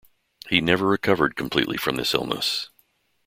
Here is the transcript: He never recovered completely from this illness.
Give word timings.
He 0.49 0.61
never 0.61 0.87
recovered 0.87 1.35
completely 1.35 1.77
from 1.77 1.95
this 1.95 2.15
illness. 2.15 2.71